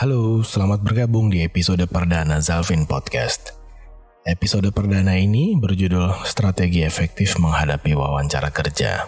Halo, 0.00 0.40
selamat 0.40 0.80
bergabung 0.80 1.28
di 1.28 1.44
episode 1.44 1.84
perdana 1.84 2.40
Zalvin 2.40 2.88
Podcast. 2.88 3.52
Episode 4.24 4.72
perdana 4.72 5.12
ini 5.20 5.60
berjudul 5.60 6.24
Strategi 6.24 6.80
Efektif 6.80 7.36
Menghadapi 7.36 7.92
Wawancara 7.92 8.48
Kerja. 8.48 9.04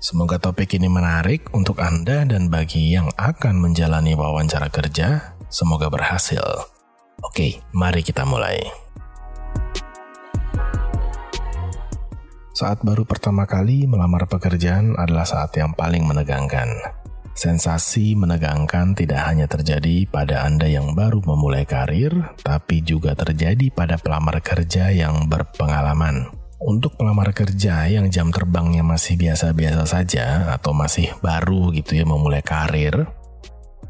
Semoga 0.00 0.40
topik 0.40 0.72
ini 0.72 0.88
menarik 0.88 1.52
untuk 1.52 1.84
Anda 1.84 2.24
dan 2.24 2.48
bagi 2.48 2.96
yang 2.96 3.12
akan 3.12 3.60
menjalani 3.60 4.16
wawancara 4.16 4.72
kerja, 4.72 5.36
semoga 5.52 5.92
berhasil. 5.92 6.40
Oke, 7.20 7.60
mari 7.76 8.00
kita 8.00 8.24
mulai. 8.24 8.56
Saat 12.56 12.80
baru 12.88 13.04
pertama 13.04 13.44
kali 13.44 13.84
melamar 13.84 14.24
pekerjaan 14.24 14.96
adalah 14.96 15.28
saat 15.28 15.52
yang 15.60 15.76
paling 15.76 16.08
menegangkan 16.08 16.99
Sensasi 17.40 18.12
menegangkan 18.20 18.92
tidak 18.92 19.24
hanya 19.24 19.48
terjadi 19.48 20.04
pada 20.04 20.44
Anda 20.44 20.68
yang 20.68 20.92
baru 20.92 21.24
memulai 21.24 21.64
karir, 21.64 22.12
tapi 22.44 22.84
juga 22.84 23.16
terjadi 23.16 23.72
pada 23.72 23.96
pelamar 23.96 24.44
kerja 24.44 24.92
yang 24.92 25.24
berpengalaman. 25.24 26.28
Untuk 26.60 27.00
pelamar 27.00 27.32
kerja 27.32 27.88
yang 27.88 28.12
jam 28.12 28.28
terbangnya 28.28 28.84
masih 28.84 29.16
biasa-biasa 29.16 29.88
saja 29.88 30.52
atau 30.52 30.76
masih 30.76 31.16
baru 31.24 31.72
gitu 31.72 31.96
ya 31.96 32.04
memulai 32.04 32.44
karir, 32.44 33.08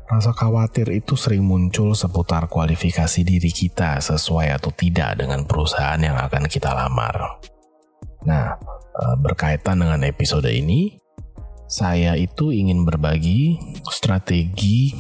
rasa 0.07 0.31
khawatir 0.31 0.87
itu 0.95 1.19
sering 1.19 1.43
muncul 1.43 1.91
seputar 1.99 2.47
kualifikasi 2.47 3.27
diri 3.27 3.51
kita 3.51 3.99
sesuai 3.99 4.63
atau 4.63 4.71
tidak 4.71 5.19
dengan 5.19 5.43
perusahaan 5.43 5.99
yang 5.99 6.15
akan 6.15 6.47
kita 6.47 6.71
lamar. 6.71 7.43
Nah, 8.31 8.55
eh, 8.95 9.17
berkaitan 9.19 9.83
dengan 9.83 10.07
episode 10.07 10.47
ini, 10.55 11.03
saya 11.71 12.19
itu 12.19 12.51
ingin 12.51 12.83
berbagi 12.83 13.55
strategi 13.95 14.91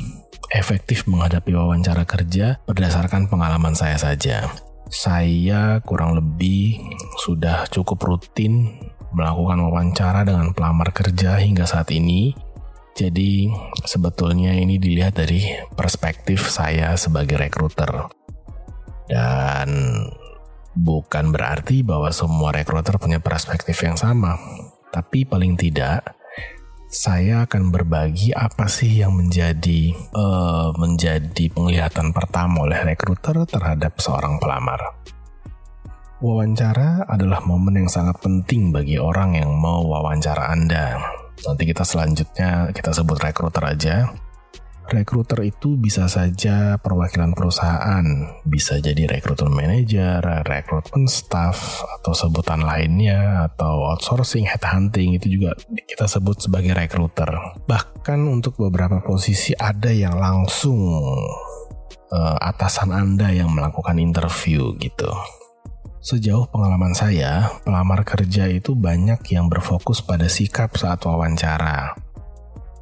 efektif 0.55 1.02
menghadapi 1.11 1.51
wawancara 1.51 2.06
kerja 2.06 2.62
berdasarkan 2.62 3.27
pengalaman 3.27 3.75
saya 3.75 3.98
saja. 3.98 4.47
Saya 4.86 5.83
kurang 5.83 6.14
lebih 6.14 6.78
sudah 7.27 7.67
cukup 7.75 7.98
rutin 8.06 8.78
melakukan 9.11 9.59
wawancara 9.67 10.22
dengan 10.22 10.55
pelamar 10.55 10.94
kerja 10.94 11.42
hingga 11.42 11.67
saat 11.67 11.91
ini. 11.91 12.39
Jadi 12.94 13.50
sebetulnya 13.83 14.55
ini 14.55 14.78
dilihat 14.78 15.19
dari 15.19 15.42
perspektif 15.75 16.47
saya 16.47 16.94
sebagai 16.94 17.34
rekruter. 17.34 18.11
Dan 19.11 19.70
bukan 20.78 21.34
berarti 21.34 21.83
bahwa 21.83 22.14
semua 22.14 22.55
rekruter 22.55 22.94
punya 22.98 23.19
perspektif 23.19 23.75
yang 23.83 23.98
sama. 23.98 24.39
Tapi 24.91 25.22
paling 25.27 25.55
tidak 25.55 26.19
saya 26.91 27.46
akan 27.46 27.70
berbagi 27.70 28.34
apa 28.34 28.66
sih 28.66 28.98
yang 28.98 29.14
menjadi 29.14 29.94
uh, 30.10 30.74
menjadi 30.74 31.47
penglihatan 31.55 32.10
pertama 32.10 32.66
oleh 32.66 32.82
rekruter 32.82 33.47
terhadap 33.47 33.94
seorang 34.02 34.42
pelamar. 34.42 34.98
Wawancara 36.19 37.06
adalah 37.06 37.47
momen 37.47 37.86
yang 37.86 37.88
sangat 37.88 38.19
penting 38.19 38.74
bagi 38.74 38.98
orang 38.98 39.38
yang 39.38 39.55
mau 39.55 39.86
wawancara 39.86 40.50
Anda. 40.50 40.98
Nanti 41.47 41.62
kita 41.62 41.86
selanjutnya 41.86 42.74
kita 42.74 42.91
sebut 42.91 43.22
rekruter 43.22 43.64
aja 43.64 44.10
Rekruter 44.91 45.46
itu 45.46 45.78
bisa 45.78 46.10
saja 46.10 46.74
perwakilan 46.83 47.30
perusahaan, 47.30 48.02
bisa 48.42 48.83
jadi 48.83 49.06
rekrutmen 49.06 49.55
manager, 49.55 50.19
rekrutmen 50.42 51.06
staff, 51.06 51.86
atau 51.86 52.10
sebutan 52.10 52.66
lainnya, 52.66 53.47
atau 53.47 53.86
outsourcing, 53.94 54.50
headhunting, 54.50 55.14
itu 55.14 55.38
juga 55.38 55.55
kita 55.86 56.10
sebut 56.10 56.42
sebagai 56.42 56.74
rekruter. 56.74 57.30
Bahkan 57.70 58.19
untuk 58.27 58.58
beberapa 58.58 58.98
posisi 58.98 59.55
ada 59.55 59.94
yang 59.94 60.19
langsung 60.19 60.82
uh, 62.10 62.36
atasan 62.42 62.91
Anda 62.91 63.30
yang 63.30 63.54
melakukan 63.54 63.94
interview 63.94 64.75
gitu. 64.82 65.06
Sejauh 66.03 66.50
pengalaman 66.50 66.98
saya, 66.98 67.62
pelamar 67.62 68.03
kerja 68.03 68.50
itu 68.50 68.75
banyak 68.75 69.22
yang 69.31 69.47
berfokus 69.47 70.03
pada 70.03 70.26
sikap 70.26 70.75
saat 70.75 70.98
wawancara. 71.06 71.94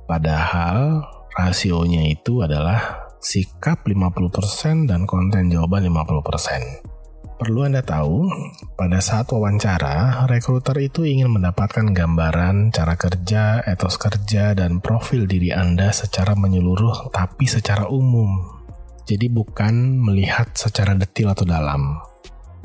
Padahal 0.09 1.05
rasionya 1.39 2.11
itu 2.11 2.43
adalah 2.43 3.15
sikap 3.23 3.87
50% 3.87 4.91
dan 4.91 5.07
konten 5.07 5.47
jawaban 5.47 5.87
50%. 5.87 6.99
Perlu 7.39 7.63
Anda 7.63 7.87
tahu, 7.87 8.27
pada 8.75 8.99
saat 8.99 9.31
wawancara, 9.31 10.27
rekruter 10.27 10.75
itu 10.83 11.07
ingin 11.07 11.31
mendapatkan 11.31 11.95
gambaran 11.95 12.75
cara 12.75 12.99
kerja, 12.99 13.63
etos 13.63 13.95
kerja, 13.95 14.59
dan 14.59 14.83
profil 14.83 15.31
diri 15.31 15.55
Anda 15.55 15.95
secara 15.95 16.35
menyeluruh 16.35 17.15
tapi 17.15 17.47
secara 17.47 17.87
umum. 17.87 18.59
Jadi 19.07 19.31
bukan 19.31 20.03
melihat 20.03 20.51
secara 20.59 20.99
detail 20.99 21.31
atau 21.31 21.47
dalam. 21.47 22.03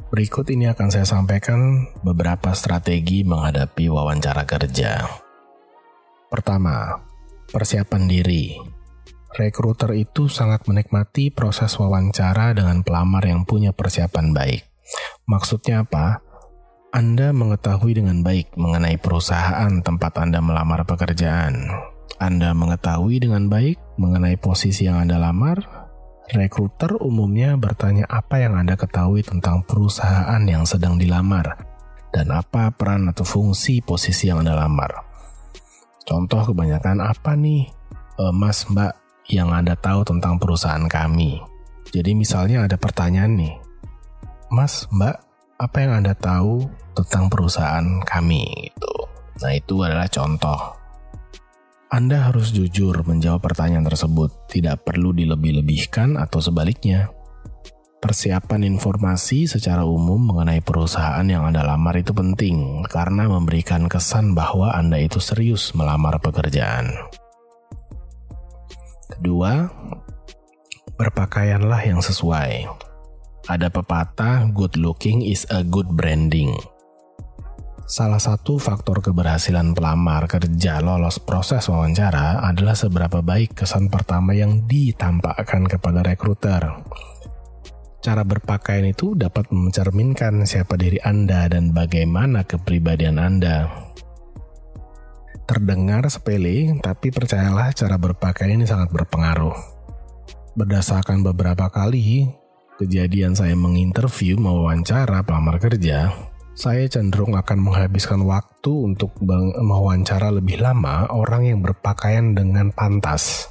Berikut 0.10 0.50
ini 0.50 0.66
akan 0.66 0.90
saya 0.90 1.06
sampaikan 1.06 1.94
beberapa 2.02 2.50
strategi 2.58 3.22
menghadapi 3.22 3.86
wawancara 3.94 4.42
kerja. 4.50 5.06
Pertama, 6.34 6.98
Persiapan 7.54 8.10
diri. 8.10 8.58
Rekruter 9.38 9.94
itu 9.94 10.26
sangat 10.26 10.66
menikmati 10.66 11.30
proses 11.30 11.78
wawancara 11.78 12.58
dengan 12.58 12.82
pelamar 12.82 13.22
yang 13.30 13.46
punya 13.46 13.70
persiapan 13.70 14.34
baik. 14.34 14.66
Maksudnya 15.30 15.86
apa? 15.86 16.26
Anda 16.90 17.30
mengetahui 17.30 18.02
dengan 18.02 18.26
baik 18.26 18.58
mengenai 18.58 18.98
perusahaan 18.98 19.70
tempat 19.86 20.18
Anda 20.18 20.42
melamar 20.42 20.82
pekerjaan. 20.90 21.70
Anda 22.18 22.58
mengetahui 22.58 23.22
dengan 23.22 23.46
baik 23.54 23.78
mengenai 24.02 24.34
posisi 24.42 24.90
yang 24.90 25.06
Anda 25.06 25.22
lamar. 25.22 25.62
Rekruter 26.34 26.98
umumnya 27.06 27.54
bertanya 27.54 28.10
apa 28.10 28.42
yang 28.42 28.58
Anda 28.58 28.74
ketahui 28.74 29.22
tentang 29.22 29.62
perusahaan 29.62 30.42
yang 30.42 30.66
sedang 30.66 30.98
dilamar 30.98 31.70
dan 32.10 32.34
apa 32.34 32.74
peran 32.74 33.14
atau 33.14 33.22
fungsi 33.22 33.86
posisi 33.86 34.34
yang 34.34 34.42
Anda 34.42 34.58
lamar. 34.58 35.13
Contoh 36.04 36.44
kebanyakan 36.44 37.00
apa 37.00 37.36
nih 37.40 37.68
e, 38.20 38.24
mas 38.36 38.68
mbak 38.68 38.96
yang 39.32 39.56
Anda 39.56 39.80
tahu 39.80 40.04
tentang 40.04 40.36
perusahaan 40.36 40.84
kami. 40.88 41.40
Jadi 41.92 42.12
misalnya 42.12 42.68
ada 42.68 42.76
pertanyaan 42.76 43.40
nih. 43.40 43.56
Mas 44.52 44.88
mbak 44.92 45.16
apa 45.60 45.78
yang 45.80 46.04
Anda 46.04 46.14
tahu 46.18 46.68
tentang 46.94 47.32
perusahaan 47.32 48.04
kami 48.04 48.70
itu. 48.70 48.94
Nah 49.42 49.52
itu 49.56 49.76
adalah 49.82 50.08
contoh. 50.12 50.60
Anda 51.94 52.26
harus 52.26 52.50
jujur 52.50 53.06
menjawab 53.06 53.46
pertanyaan 53.46 53.86
tersebut, 53.86 54.50
tidak 54.50 54.82
perlu 54.82 55.14
dilebih-lebihkan 55.14 56.18
atau 56.18 56.42
sebaliknya. 56.42 57.14
Persiapan 58.04 58.68
informasi 58.68 59.48
secara 59.48 59.88
umum 59.88 60.20
mengenai 60.20 60.60
perusahaan 60.60 61.24
yang 61.24 61.48
Anda 61.48 61.64
lamar 61.64 61.96
itu 61.96 62.12
penting 62.12 62.84
karena 62.92 63.32
memberikan 63.32 63.88
kesan 63.88 64.36
bahwa 64.36 64.76
Anda 64.76 65.00
itu 65.00 65.24
serius 65.24 65.72
melamar 65.72 66.20
pekerjaan. 66.20 66.92
Kedua, 69.08 69.72
berpakaianlah 71.00 71.80
yang 71.88 72.04
sesuai. 72.04 72.68
Ada 73.48 73.72
pepatah, 73.72 74.52
good 74.52 74.76
looking 74.76 75.24
is 75.24 75.48
a 75.48 75.64
good 75.64 75.88
branding. 75.96 76.52
Salah 77.88 78.20
satu 78.20 78.60
faktor 78.60 79.00
keberhasilan 79.00 79.72
pelamar 79.72 80.28
kerja 80.28 80.84
lolos 80.84 81.24
proses 81.24 81.72
wawancara 81.72 82.44
adalah 82.44 82.76
seberapa 82.76 83.24
baik 83.24 83.64
kesan 83.64 83.88
pertama 83.88 84.36
yang 84.36 84.68
ditampakkan 84.68 85.72
kepada 85.72 86.04
rekruter 86.04 86.84
cara 88.04 88.28
berpakaian 88.28 88.84
itu 88.84 89.16
dapat 89.16 89.48
mencerminkan 89.56 90.44
siapa 90.44 90.76
diri 90.76 91.00
Anda 91.00 91.48
dan 91.48 91.72
bagaimana 91.72 92.44
kepribadian 92.44 93.16
Anda. 93.16 93.72
Terdengar 95.48 96.04
sepele, 96.12 96.76
tapi 96.84 97.16
percayalah 97.16 97.72
cara 97.72 97.96
berpakaian 97.96 98.60
ini 98.60 98.68
sangat 98.68 98.92
berpengaruh. 98.92 99.56
Berdasarkan 100.60 101.24
beberapa 101.24 101.72
kali 101.72 102.28
kejadian 102.76 103.40
saya 103.40 103.56
menginterview 103.56 104.36
mewawancara 104.36 105.24
pelamar 105.24 105.64
kerja, 105.64 106.12
saya 106.60 106.84
cenderung 106.92 107.40
akan 107.40 107.60
menghabiskan 107.64 108.20
waktu 108.28 108.72
untuk 108.84 109.16
mewawancara 109.24 110.28
lebih 110.28 110.60
lama 110.60 111.08
orang 111.08 111.56
yang 111.56 111.60
berpakaian 111.64 112.36
dengan 112.36 112.68
pantas 112.76 113.48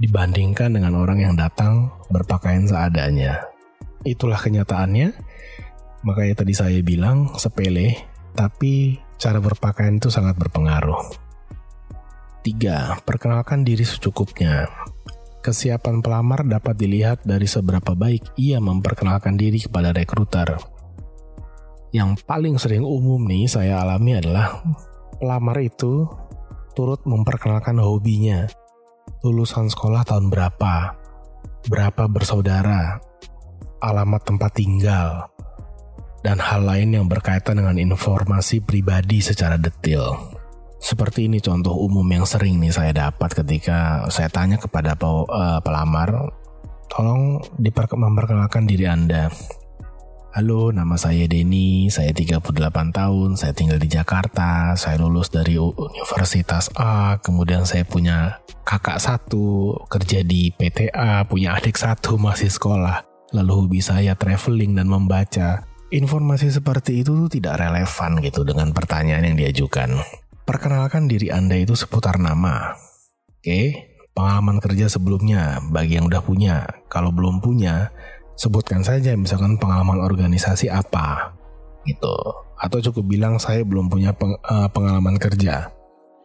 dibandingkan 0.00 0.72
dengan 0.72 0.96
orang 0.96 1.20
yang 1.20 1.34
datang 1.36 1.92
berpakaian 2.08 2.64
seadanya. 2.64 3.44
Itulah 4.04 4.40
kenyataannya. 4.40 5.12
Makanya 6.00 6.34
tadi 6.40 6.56
saya 6.56 6.80
bilang 6.80 7.36
sepele, 7.36 8.08
tapi 8.32 8.96
cara 9.20 9.36
berpakaian 9.36 10.00
itu 10.00 10.08
sangat 10.08 10.40
berpengaruh. 10.40 11.12
3. 12.40 13.04
Perkenalkan 13.04 13.68
diri 13.68 13.84
secukupnya. 13.84 14.64
Kesiapan 15.44 16.00
pelamar 16.00 16.48
dapat 16.48 16.76
dilihat 16.76 17.24
dari 17.24 17.44
seberapa 17.44 17.92
baik 17.92 18.36
ia 18.40 18.60
memperkenalkan 18.60 19.36
diri 19.36 19.60
kepada 19.60 19.92
rekruter. 19.92 20.56
Yang 21.92 22.24
paling 22.24 22.56
sering 22.56 22.84
umum 22.84 23.20
nih 23.28 23.44
saya 23.44 23.84
alami 23.84 24.16
adalah 24.16 24.64
pelamar 25.20 25.60
itu 25.60 26.08
turut 26.72 27.04
memperkenalkan 27.04 27.76
hobinya, 27.76 28.48
lulusan 29.20 29.68
sekolah 29.68 30.08
tahun 30.08 30.32
berapa, 30.32 30.96
berapa 31.68 32.04
bersaudara, 32.08 33.00
alamat 33.80 34.22
tempat 34.28 34.52
tinggal, 34.54 35.32
dan 36.20 36.36
hal 36.36 36.64
lain 36.64 37.00
yang 37.00 37.06
berkaitan 37.08 37.60
dengan 37.60 37.76
informasi 37.80 38.60
pribadi 38.60 39.24
secara 39.24 39.56
detail. 39.56 40.36
Seperti 40.80 41.28
ini 41.28 41.44
contoh 41.44 41.76
umum 41.76 42.08
yang 42.08 42.24
sering 42.24 42.56
nih 42.56 42.72
saya 42.72 42.92
dapat 42.96 43.36
ketika 43.36 44.08
saya 44.08 44.32
tanya 44.32 44.56
kepada 44.56 44.96
uh, 44.96 45.60
pelamar, 45.60 46.32
tolong 46.88 47.40
memperkenalkan 47.60 48.64
diri 48.64 48.88
Anda. 48.88 49.28
Halo, 50.30 50.70
nama 50.70 50.94
saya 50.94 51.26
Denny, 51.26 51.90
saya 51.90 52.14
38 52.14 52.38
tahun, 52.94 53.34
saya 53.34 53.50
tinggal 53.50 53.82
di 53.82 53.90
Jakarta, 53.90 54.78
saya 54.78 54.94
lulus 55.02 55.26
dari 55.26 55.58
Universitas 55.58 56.70
A, 56.78 57.18
kemudian 57.18 57.66
saya 57.66 57.82
punya 57.82 58.38
kakak 58.62 59.02
satu, 59.02 59.74
kerja 59.90 60.22
di 60.22 60.54
PTA, 60.54 61.26
punya 61.26 61.58
adik 61.58 61.74
satu 61.74 62.14
masih 62.14 62.46
sekolah. 62.46 63.09
Lalu 63.30 63.52
hobi 63.54 63.80
saya 63.82 64.18
traveling 64.18 64.74
dan 64.74 64.90
membaca. 64.90 65.66
Informasi 65.90 66.54
seperti 66.54 67.02
itu 67.02 67.26
tidak 67.26 67.58
relevan 67.58 68.22
gitu 68.22 68.46
dengan 68.46 68.70
pertanyaan 68.70 69.26
yang 69.26 69.36
diajukan. 69.38 69.98
Perkenalkan 70.46 71.10
diri 71.10 71.34
Anda 71.34 71.58
itu 71.58 71.74
seputar 71.74 72.22
nama. 72.22 72.78
Oke, 73.26 73.90
pengalaman 74.14 74.62
kerja 74.62 74.86
sebelumnya 74.86 75.58
bagi 75.70 75.98
yang 75.98 76.06
udah 76.06 76.22
punya. 76.22 76.62
Kalau 76.86 77.10
belum 77.10 77.42
punya, 77.42 77.90
sebutkan 78.38 78.80
saja 78.80 79.18
misalkan 79.18 79.58
pengalaman 79.58 80.00
organisasi 80.00 80.70
apa 80.70 81.34
gitu. 81.84 82.14
Atau 82.60 82.80
cukup 82.90 83.04
bilang 83.10 83.36
saya 83.42 83.66
belum 83.66 83.90
punya 83.90 84.14
peng, 84.14 84.36
uh, 84.46 84.68
pengalaman 84.72 85.18
kerja. 85.18 85.74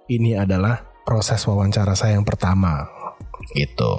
Ini 0.05 0.45
adalah 0.45 0.83
proses 1.03 1.41
wawancara 1.43 1.97
saya 1.97 2.17
yang 2.17 2.27
pertama 2.27 2.85
gitu. 3.53 3.97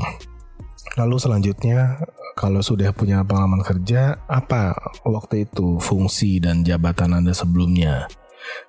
Lalu 0.97 1.17
selanjutnya 1.21 2.01
kalau 2.37 2.61
sudah 2.61 2.93
punya 2.93 3.25
pengalaman 3.25 3.65
kerja, 3.65 4.21
apa 4.29 4.77
waktu 5.09 5.49
itu 5.49 5.81
fungsi 5.81 6.39
dan 6.39 6.63
jabatan 6.63 7.17
Anda 7.17 7.33
sebelumnya? 7.33 8.07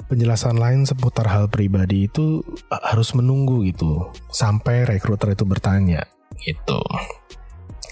penjelasan 0.07 0.57
lain 0.57 0.85
seputar 0.85 1.27
hal 1.27 1.49
pribadi 1.49 2.07
itu 2.07 2.41
harus 2.69 3.13
menunggu 3.17 3.65
gitu 3.67 4.09
sampai 4.29 4.87
rekruter 4.87 5.33
itu 5.33 5.43
bertanya 5.43 6.05
gitu. 6.41 6.79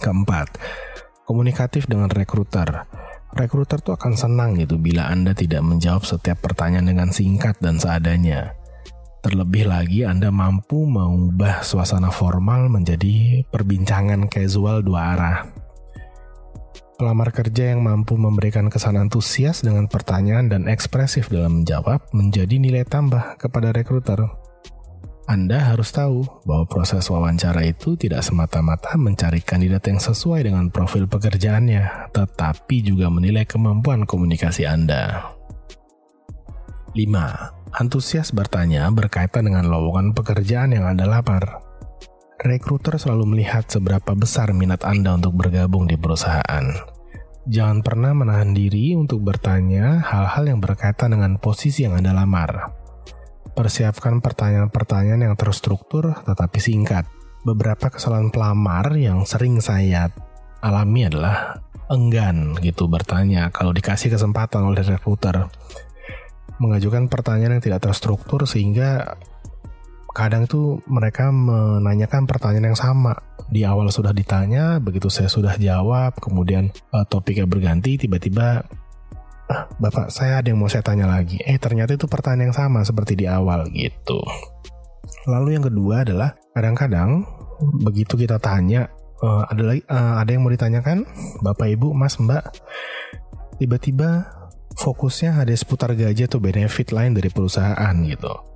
Keempat, 0.01 0.59
komunikatif 1.25 1.89
dengan 1.89 2.11
rekruter. 2.11 2.85
Rekruter 3.35 3.83
tuh 3.83 3.97
akan 3.99 4.13
senang 4.15 4.55
gitu 4.55 4.79
bila 4.79 5.11
Anda 5.11 5.35
tidak 5.35 5.65
menjawab 5.65 6.07
setiap 6.07 6.39
pertanyaan 6.39 6.87
dengan 6.87 7.09
singkat 7.11 7.59
dan 7.59 7.81
seadanya. 7.81 8.55
Terlebih 9.25 9.65
lagi 9.65 10.05
Anda 10.05 10.29
mampu 10.29 10.85
mengubah 10.85 11.65
suasana 11.65 12.13
formal 12.13 12.69
menjadi 12.69 13.43
perbincangan 13.49 14.29
casual 14.29 14.85
dua 14.85 15.17
arah. 15.17 15.64
Pelamar 16.95 17.35
kerja 17.35 17.75
yang 17.75 17.83
mampu 17.83 18.15
memberikan 18.15 18.71
kesan 18.71 18.95
antusias 18.95 19.59
dengan 19.59 19.91
pertanyaan 19.91 20.47
dan 20.47 20.71
ekspresif 20.71 21.27
dalam 21.27 21.59
menjawab 21.59 22.07
menjadi 22.15 22.55
nilai 22.55 22.87
tambah 22.87 23.35
kepada 23.35 23.75
rekruter. 23.75 24.23
Anda 25.27 25.75
harus 25.75 25.91
tahu 25.91 26.23
bahwa 26.47 26.63
proses 26.63 27.03
wawancara 27.11 27.67
itu 27.67 27.99
tidak 27.99 28.23
semata-mata 28.23 28.95
mencari 28.95 29.43
kandidat 29.43 29.83
yang 29.91 29.99
sesuai 29.99 30.47
dengan 30.47 30.71
profil 30.71 31.03
pekerjaannya, 31.11 32.15
tetapi 32.15 32.79
juga 32.79 33.11
menilai 33.11 33.43
kemampuan 33.43 34.07
komunikasi 34.07 34.63
Anda. 34.63 35.35
5. 36.95 37.75
Antusias 37.75 38.31
bertanya 38.31 38.87
berkaitan 38.87 39.51
dengan 39.51 39.67
lowongan 39.67 40.15
pekerjaan 40.15 40.71
yang 40.71 40.87
Anda 40.87 41.11
lapar 41.11 41.64
rekruter 42.45 43.01
selalu 43.01 43.35
melihat 43.35 43.65
seberapa 43.65 44.13
besar 44.13 44.53
minat 44.53 44.85
Anda 44.85 45.17
untuk 45.17 45.33
bergabung 45.33 45.89
di 45.89 45.97
perusahaan. 45.97 46.65
Jangan 47.45 47.81
pernah 47.81 48.13
menahan 48.13 48.53
diri 48.53 48.93
untuk 48.93 49.25
bertanya 49.25 50.01
hal-hal 50.05 50.49
yang 50.49 50.61
berkaitan 50.61 51.17
dengan 51.17 51.41
posisi 51.41 51.85
yang 51.85 51.97
Anda 51.97 52.13
lamar. 52.13 52.73
Persiapkan 53.57 54.21
pertanyaan-pertanyaan 54.21 55.25
yang 55.25 55.35
terstruktur 55.37 56.13
tetapi 56.25 56.59
singkat. 56.61 57.09
Beberapa 57.45 57.93
kesalahan 57.93 58.33
pelamar 58.33 58.93
yang 58.97 59.25
sering 59.25 59.61
saya 59.61 60.09
alami 60.65 61.05
adalah 61.05 61.61
enggan 61.93 62.57
gitu 62.57 62.89
bertanya 62.89 63.53
kalau 63.53 63.69
dikasih 63.69 64.09
kesempatan 64.09 64.65
oleh 64.65 64.81
rekruter 64.81 65.45
mengajukan 66.57 67.11
pertanyaan 67.11 67.59
yang 67.59 67.63
tidak 67.63 67.85
terstruktur 67.85 68.47
sehingga 68.47 69.19
kadang 70.15 70.47
tuh 70.47 70.79
mereka 70.87 71.27
menanyakan 71.29 72.23
pertanyaan 72.23 72.71
yang 72.71 72.79
sama. 72.79 73.19
Di 73.51 73.67
awal 73.67 73.91
sudah 73.91 74.15
ditanya, 74.15 74.79
begitu 74.79 75.11
saya 75.11 75.27
sudah 75.27 75.59
jawab, 75.59 76.15
kemudian 76.17 76.71
uh, 76.95 77.03
topiknya 77.05 77.45
berganti, 77.45 77.99
tiba-tiba 77.99 78.63
ah, 79.51 79.69
Bapak 79.77 80.09
saya 80.09 80.39
ada 80.39 80.49
yang 80.49 80.57
mau 80.63 80.71
saya 80.71 80.81
tanya 80.81 81.05
lagi. 81.05 81.37
Eh 81.43 81.59
ternyata 81.59 81.93
itu 81.93 82.07
pertanyaan 82.07 82.49
yang 82.49 82.55
sama 82.55 82.81
seperti 82.87 83.19
di 83.19 83.27
awal 83.27 83.67
gitu. 83.69 84.23
Lalu 85.29 85.59
yang 85.59 85.65
kedua 85.67 86.07
adalah 86.07 86.33
kadang-kadang 86.55 87.27
begitu 87.83 88.15
kita 88.15 88.39
tanya 88.39 88.89
uh, 89.21 89.43
ada 89.45 89.63
lagi 89.63 89.83
uh, 89.91 90.17
ada 90.19 90.29
yang 90.31 90.43
mau 90.43 90.51
ditanyakan 90.51 91.05
Bapak 91.39 91.71
Ibu 91.71 91.93
Mas 91.95 92.17
Mbak 92.19 92.43
tiba-tiba 93.61 94.27
fokusnya 94.75 95.39
ada 95.39 95.53
seputar 95.55 95.95
gaji 95.95 96.27
atau 96.27 96.41
benefit 96.41 96.91
lain 96.91 97.15
dari 97.15 97.29
perusahaan 97.31 97.95
gitu. 98.03 98.54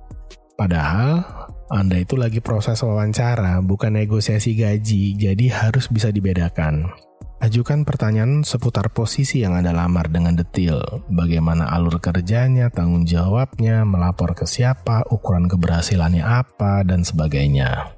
Padahal 0.60 1.24
Anda 1.72 2.04
itu 2.04 2.20
lagi 2.20 2.44
proses 2.44 2.84
wawancara, 2.84 3.64
bukan 3.64 3.96
negosiasi 3.96 4.52
gaji, 4.60 5.16
jadi 5.16 5.46
harus 5.48 5.88
bisa 5.88 6.12
dibedakan. 6.12 6.92
Ajukan 7.40 7.88
pertanyaan 7.88 8.44
seputar 8.44 8.92
posisi 8.92 9.40
yang 9.40 9.56
Anda 9.56 9.72
lamar 9.72 10.12
dengan 10.12 10.36
detail. 10.36 11.00
Bagaimana 11.08 11.72
alur 11.72 11.96
kerjanya, 11.96 12.68
tanggung 12.68 13.08
jawabnya, 13.08 13.88
melapor 13.88 14.36
ke 14.36 14.44
siapa, 14.44 15.08
ukuran 15.08 15.48
keberhasilannya 15.48 16.20
apa, 16.20 16.84
dan 16.84 17.08
sebagainya. 17.08 17.96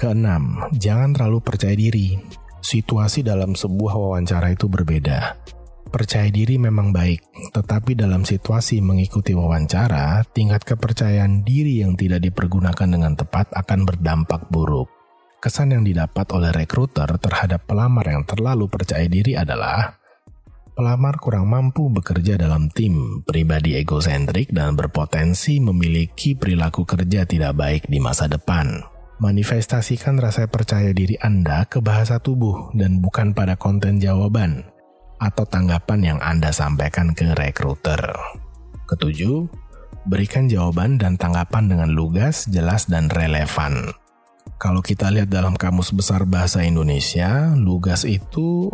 Keenam, 0.00 0.64
jangan 0.72 1.12
terlalu 1.12 1.44
percaya 1.44 1.76
diri. 1.76 2.16
Situasi 2.64 3.20
dalam 3.20 3.52
sebuah 3.52 4.00
wawancara 4.00 4.56
itu 4.56 4.64
berbeda. 4.64 5.36
Percaya 5.88 6.28
diri 6.28 6.60
memang 6.60 6.92
baik, 6.92 7.48
tetapi 7.56 7.96
dalam 7.96 8.20
situasi 8.20 8.84
mengikuti 8.84 9.32
wawancara, 9.32 10.20
tingkat 10.36 10.68
kepercayaan 10.68 11.48
diri 11.48 11.80
yang 11.80 11.96
tidak 11.96 12.20
dipergunakan 12.28 12.88
dengan 12.92 13.16
tepat 13.16 13.48
akan 13.56 13.88
berdampak 13.88 14.52
buruk. 14.52 14.92
Kesan 15.40 15.72
yang 15.72 15.88
didapat 15.88 16.28
oleh 16.36 16.52
rekruter 16.52 17.08
terhadap 17.16 17.64
pelamar 17.64 18.04
yang 18.04 18.28
terlalu 18.28 18.68
percaya 18.68 19.08
diri 19.08 19.32
adalah 19.32 19.96
pelamar 20.76 21.16
kurang 21.16 21.48
mampu 21.48 21.88
bekerja 21.88 22.36
dalam 22.36 22.68
tim, 22.68 23.24
pribadi 23.24 23.80
egosentrik, 23.80 24.52
dan 24.52 24.76
berpotensi 24.76 25.56
memiliki 25.56 26.36
perilaku 26.36 26.84
kerja 26.84 27.24
tidak 27.24 27.56
baik 27.56 27.88
di 27.88 27.96
masa 27.96 28.28
depan. 28.28 28.84
Manifestasikan 29.24 30.20
rasa 30.20 30.52
percaya 30.52 30.92
diri 30.92 31.16
Anda 31.16 31.64
ke 31.64 31.80
bahasa 31.80 32.20
tubuh 32.20 32.76
dan 32.76 33.00
bukan 33.00 33.32
pada 33.32 33.56
konten 33.56 33.98
jawaban 33.98 34.68
atau 35.18 35.44
tanggapan 35.44 36.14
yang 36.14 36.18
Anda 36.22 36.54
sampaikan 36.54 37.14
ke 37.14 37.34
rekruter. 37.34 38.00
Ketujuh, 38.88 39.46
berikan 40.08 40.48
jawaban 40.48 40.96
dan 40.96 41.20
tanggapan 41.20 41.68
dengan 41.68 41.92
lugas, 41.92 42.48
jelas, 42.48 42.88
dan 42.88 43.12
relevan. 43.12 43.92
Kalau 44.56 44.80
kita 44.82 45.12
lihat 45.12 45.28
dalam 45.30 45.54
Kamus 45.54 45.92
Besar 45.92 46.24
Bahasa 46.24 46.64
Indonesia, 46.64 47.52
lugas 47.54 48.02
itu 48.08 48.72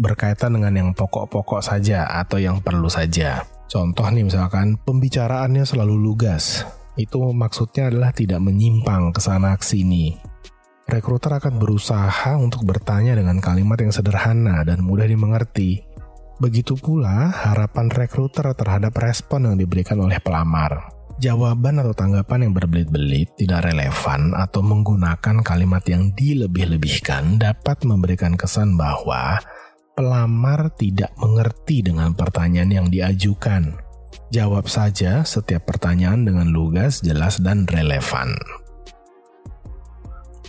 berkaitan 0.00 0.54
dengan 0.56 0.72
yang 0.72 0.90
pokok-pokok 0.92 1.60
saja 1.60 2.06
atau 2.06 2.38
yang 2.40 2.62
perlu 2.62 2.86
saja. 2.86 3.44
Contoh 3.66 4.06
nih 4.06 4.24
misalkan, 4.24 4.78
pembicaraannya 4.78 5.66
selalu 5.66 5.98
lugas. 5.98 6.62
Itu 6.96 7.20
maksudnya 7.34 7.92
adalah 7.92 8.14
tidak 8.14 8.40
menyimpang 8.40 9.12
ke 9.12 9.20
sana 9.20 9.52
ke 9.58 9.66
sini. 9.66 10.16
Rekruter 10.86 11.42
akan 11.42 11.58
berusaha 11.58 12.38
untuk 12.38 12.62
bertanya 12.62 13.18
dengan 13.18 13.42
kalimat 13.42 13.74
yang 13.82 13.90
sederhana 13.90 14.62
dan 14.62 14.86
mudah 14.86 15.10
dimengerti. 15.10 15.82
Begitu 16.36 16.76
pula 16.76 17.32
harapan 17.32 17.88
rekruter 17.88 18.52
terhadap 18.52 18.92
respon 19.00 19.48
yang 19.48 19.56
diberikan 19.56 19.96
oleh 20.04 20.20
pelamar. 20.20 20.92
Jawaban 21.16 21.80
atau 21.80 21.96
tanggapan 21.96 22.44
yang 22.44 22.52
berbelit-belit, 22.52 23.32
tidak 23.40 23.72
relevan, 23.72 24.36
atau 24.36 24.60
menggunakan 24.60 25.40
kalimat 25.40 25.80
yang 25.88 26.12
dilebih-lebihkan 26.12 27.40
dapat 27.40 27.88
memberikan 27.88 28.36
kesan 28.36 28.76
bahwa 28.76 29.40
pelamar 29.96 30.68
tidak 30.76 31.16
mengerti 31.16 31.80
dengan 31.80 32.12
pertanyaan 32.12 32.68
yang 32.68 32.88
diajukan. 32.92 33.80
Jawab 34.28 34.68
saja 34.68 35.24
setiap 35.24 35.64
pertanyaan 35.64 36.28
dengan 36.28 36.52
lugas, 36.52 37.00
jelas, 37.00 37.40
dan 37.40 37.64
relevan. 37.64 38.36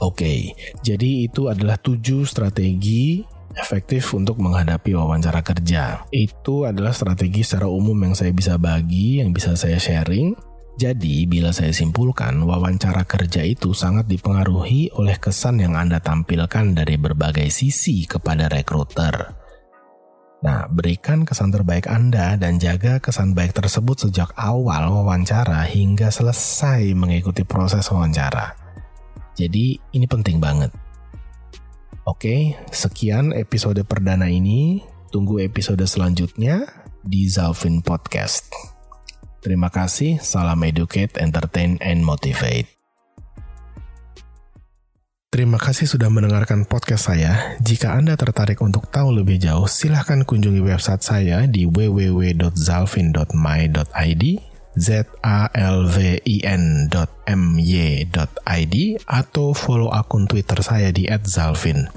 Oke, 0.03 0.51
jadi 0.83 1.31
itu 1.31 1.47
adalah 1.47 1.79
tujuh 1.79 2.27
strategi 2.27 3.23
efektif 3.57 4.13
untuk 4.13 4.37
menghadapi 4.37 4.93
wawancara 4.93 5.41
kerja. 5.41 6.05
Itu 6.13 6.69
adalah 6.69 6.93
strategi 6.93 7.41
secara 7.41 7.67
umum 7.67 7.97
yang 8.05 8.13
saya 8.13 8.31
bisa 8.31 8.55
bagi, 8.55 9.19
yang 9.19 9.33
bisa 9.33 9.57
saya 9.57 9.81
sharing. 9.81 10.37
Jadi, 10.77 11.25
bila 11.25 11.49
saya 11.49 11.73
simpulkan, 11.73 12.37
wawancara 12.45 13.01
kerja 13.01 13.41
itu 13.41 13.73
sangat 13.73 14.05
dipengaruhi 14.05 14.93
oleh 14.93 15.17
kesan 15.17 15.57
yang 15.57 15.73
Anda 15.73 15.97
tampilkan 15.97 16.77
dari 16.77 17.01
berbagai 17.01 17.49
sisi 17.49 18.05
kepada 18.05 18.45
rekruter. 18.45 19.33
Nah, 20.45 20.69
berikan 20.69 21.25
kesan 21.25 21.49
terbaik 21.49 21.89
Anda 21.89 22.37
dan 22.37 22.61
jaga 22.61 23.01
kesan 23.01 23.33
baik 23.33 23.57
tersebut 23.57 24.05
sejak 24.05 24.37
awal 24.37 24.85
wawancara 25.01 25.65
hingga 25.65 26.13
selesai 26.13 26.93
mengikuti 26.93 27.41
proses 27.41 27.89
wawancara. 27.89 28.53
Jadi, 29.33 29.81
ini 29.97 30.05
penting 30.05 30.37
banget. 30.37 30.69
Oke, 32.07 32.55
sekian 32.71 33.35
episode 33.35 33.83
perdana 33.83 34.31
ini. 34.31 34.79
Tunggu 35.11 35.43
episode 35.43 35.83
selanjutnya 35.83 36.63
di 37.03 37.27
Zalvin 37.27 37.83
Podcast. 37.83 38.47
Terima 39.43 39.67
kasih, 39.67 40.15
salam 40.23 40.63
educate, 40.63 41.19
entertain, 41.19 41.75
and 41.83 42.07
motivate. 42.07 42.71
Terima 45.27 45.59
kasih 45.59 45.83
sudah 45.83 46.07
mendengarkan 46.07 46.63
podcast 46.63 47.11
saya. 47.11 47.59
Jika 47.59 47.99
Anda 47.99 48.15
tertarik 48.15 48.63
untuk 48.63 48.87
tahu 48.87 49.11
lebih 49.11 49.43
jauh, 49.43 49.67
silahkan 49.67 50.23
kunjungi 50.23 50.63
website 50.63 51.03
saya 51.03 51.43
di 51.43 51.67
www.zalvin.my.id 51.67 54.23
z 54.77 55.09
a 55.25 55.49
l 55.51 55.89
v 55.89 56.21
i 56.21 56.45
n.my.id 56.45 56.95
atau 59.09 59.47
follow 59.57 59.89
akun 59.89 60.29
Twitter 60.29 60.61
saya 60.61 60.93
di 60.93 61.09
@zalvin. 61.25 61.89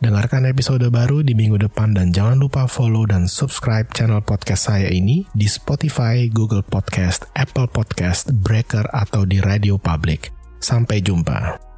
Dengarkan 0.00 0.48
episode 0.48 0.88
baru 0.88 1.20
di 1.20 1.36
minggu 1.36 1.60
depan 1.60 1.92
dan 1.92 2.08
jangan 2.08 2.40
lupa 2.40 2.64
follow 2.64 3.04
dan 3.04 3.28
subscribe 3.28 3.84
channel 3.92 4.24
podcast 4.24 4.72
saya 4.72 4.88
ini 4.88 5.28
di 5.36 5.44
Spotify, 5.44 6.24
Google 6.32 6.64
Podcast, 6.64 7.28
Apple 7.36 7.68
Podcast, 7.68 8.32
Breaker, 8.32 8.88
atau 8.96 9.28
di 9.28 9.44
Radio 9.44 9.76
Public. 9.76 10.32
Sampai 10.56 11.04
jumpa. 11.04 11.69